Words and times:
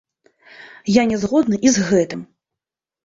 Я 0.95 1.03
не 1.11 1.19
згодны 1.25 1.61
і 1.67 1.75
з 1.77 1.89
гэтым. 1.91 2.21